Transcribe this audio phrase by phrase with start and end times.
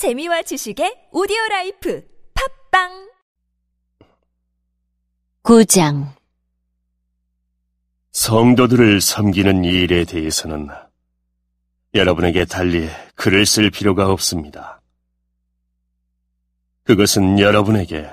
[0.00, 2.02] 재미와 지식의 오디오 라이프
[2.70, 3.10] 팟빵
[5.42, 6.14] 9장
[8.10, 10.70] 성도들을 섬기는 일에 대해서는
[11.92, 14.80] 여러분에게 달리 글을 쓸 필요가 없습니다.
[16.84, 18.08] 그것은 여러분에게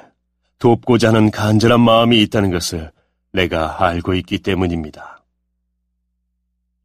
[0.59, 2.91] 돕고자 하는 간절한 마음이 있다는 것을
[3.31, 5.23] 내가 알고 있기 때문입니다.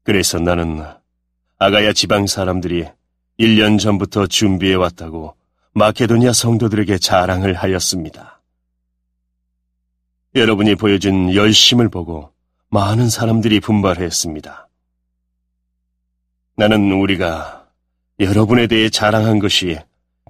[0.05, 0.80] 그래서 나는
[1.59, 2.87] 아가야 지방 사람들이
[3.39, 5.35] 1년 전부터 준비해 왔다고
[5.75, 8.41] 마케도니아 성도들에게 자랑을 하였습니다.
[10.35, 12.32] 여러분이 보여준 열심을 보고
[12.68, 14.68] 많은 사람들이 분발했습니다.
[16.57, 17.68] 나는 우리가
[18.21, 19.79] 여러분에 대해 자랑한 것이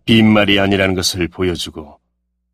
[0.04, 2.00] 빈말이 아니라는 것을 보여주고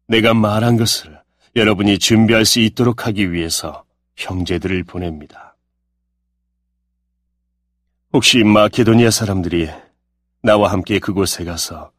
[0.09, 1.21] 내가 말한 것을
[1.57, 3.85] 여러분이 준비할 수 있도록 하기 위해서
[4.17, 5.57] 형제들을 보냅니다.
[8.13, 9.69] 혹시 마케도니아 사람들이
[10.43, 11.91] 나와 함께 그곳에 가서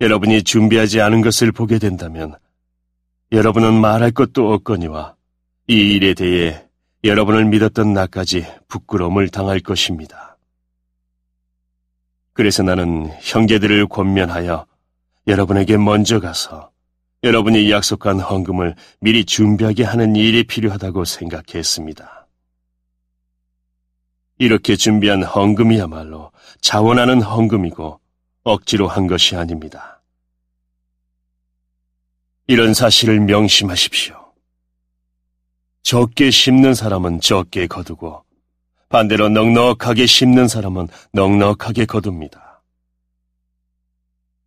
[0.00, 2.34] 여러분이 준비하지 않은 것을 보게 된다면
[3.32, 5.14] 여러분은 말할 것도 없거니와
[5.68, 6.64] 이 일에 대해
[7.04, 10.36] 여러분을 믿었던 나까지 부끄러움을 당할 것입니다.
[12.32, 14.66] 그래서 나는 형제들을 권면하여
[15.26, 16.70] 여러분에게 먼저 가서
[17.22, 22.19] 여러분이 약속한 헌금을 미리 준비하게 하는 일이 필요하다고 생각했습니다.
[24.40, 28.00] 이렇게 준비한 헌금이야말로 자원하는 헌금이고
[28.42, 30.00] 억지로 한 것이 아닙니다.
[32.46, 34.32] 이런 사실을 명심하십시오.
[35.82, 38.24] 적게 심는 사람은 적게 거두고
[38.88, 42.62] 반대로 넉넉하게 심는 사람은 넉넉하게 거둡니다.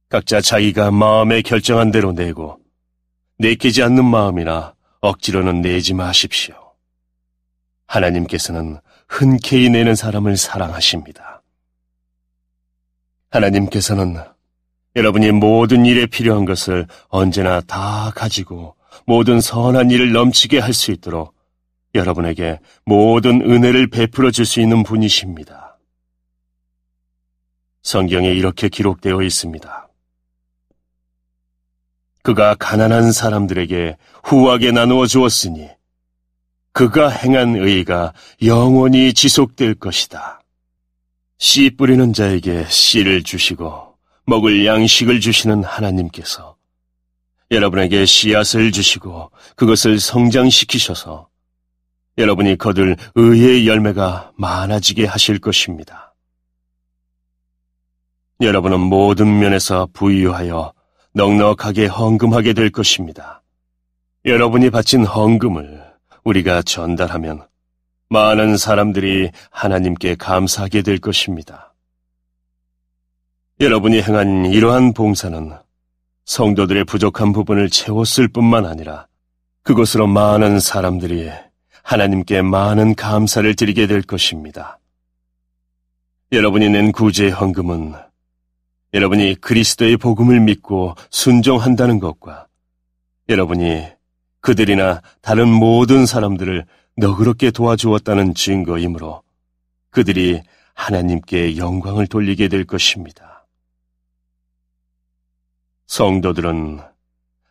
[0.10, 2.60] 각자 자기가 마음에 결정한 대로 내고
[3.38, 6.56] 내키지 않는 마음이나 억지로는 내지 마십시오.
[7.86, 11.42] 하나님께서는 흔쾌히 내는 사람을 사랑하십니다.
[13.30, 14.18] 하나님께서는
[14.96, 21.34] 여러분이 모든 일에 필요한 것을 언제나 다 가지고 모든 선한 일을 넘치게 할 수 있도록
[21.96, 25.78] 여러분에게 모든 은혜를 베풀어 줄 수 있는 분이십니다.
[27.82, 29.90] 성경에 이렇게 기록되어 있습니다.
[32.24, 35.70] 그가 가난한 사람들에게 후하게 나누어 주었으니
[36.74, 38.14] 그가 행한 의가
[38.44, 40.42] 영원히 지속될 것이다.
[41.38, 43.96] 씨 뿌리는 자에게 씨를 주시고
[44.26, 46.56] 먹을 양식을 주시는 하나님께서
[47.52, 51.28] 여러분에게 씨앗을 주시고 그것을 성장시키셔서
[52.18, 56.16] 여러분이 거둘 의의 열매가 많아지게 하실 것입니다.
[58.42, 60.74] 여러분은 모든 면에서 부유하여
[61.14, 63.44] 넉넉하게 헌금하게 될 것입니다.
[64.26, 65.93] 여러분이 바친 헌금을
[66.24, 67.46] 우리가 전달하면
[68.10, 71.74] 많은 사람들이 하나님께 감사하게 될 것입니다.
[73.60, 75.52] 여러분이 행한 이러한 봉사는
[76.26, 79.08] 성도들의 부족한 부분을 채웠을 뿐만 아니라
[79.64, 81.32] 그것으로 많은 사람들이
[81.82, 84.80] 하나님께 많은 감사를 드리게 될 것입니다.
[86.32, 87.94] 여러분이 낸 구제 헌금은
[88.94, 92.48] 여러분이 그리스도의 복음을 믿고 순종한다는 것과
[93.30, 93.86] 여러분이
[94.44, 96.66] 그들이나 다른 모든 사람들을
[96.98, 99.24] 너그럽게 도와주었다는 증거이므로
[99.90, 100.42] 그들이
[100.74, 103.48] 하나님께 영광을 돌리게 될 것입니다.
[105.88, 106.82] 성도들은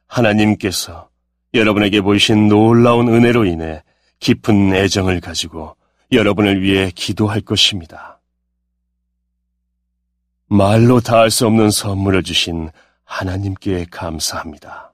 [0.06, 1.08] 하나님께서
[1.54, 3.82] 여러분에게 보이신 놀라운 은혜로 인해
[4.20, 5.76] 깊은 애정을 가지고
[6.12, 8.20] 여러분을 위해 기도할 것입니다.
[10.46, 12.70] 말로 다 할 수 없는 선물을 주신
[13.04, 14.91] 하나님께 감사합니다.